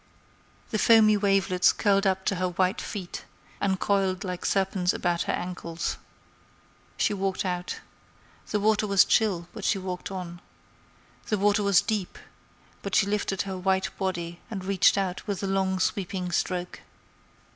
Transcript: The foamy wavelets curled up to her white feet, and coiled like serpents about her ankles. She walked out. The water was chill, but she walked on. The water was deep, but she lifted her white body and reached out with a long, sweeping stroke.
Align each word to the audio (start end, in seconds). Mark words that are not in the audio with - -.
The 0.71 0.79
foamy 0.79 1.15
wavelets 1.15 1.71
curled 1.71 2.07
up 2.07 2.25
to 2.25 2.37
her 2.37 2.49
white 2.49 2.81
feet, 2.81 3.25
and 3.59 3.79
coiled 3.79 4.23
like 4.23 4.47
serpents 4.47 4.93
about 4.93 5.21
her 5.29 5.33
ankles. 5.33 5.97
She 6.97 7.13
walked 7.13 7.45
out. 7.45 7.81
The 8.49 8.59
water 8.59 8.87
was 8.87 9.05
chill, 9.05 9.47
but 9.53 9.63
she 9.63 9.77
walked 9.77 10.09
on. 10.09 10.41
The 11.27 11.37
water 11.37 11.61
was 11.61 11.81
deep, 11.81 12.17
but 12.81 12.95
she 12.95 13.05
lifted 13.05 13.43
her 13.43 13.59
white 13.59 13.95
body 13.99 14.39
and 14.49 14.65
reached 14.65 14.97
out 14.97 15.27
with 15.27 15.43
a 15.43 15.47
long, 15.47 15.77
sweeping 15.77 16.31
stroke. 16.31 16.79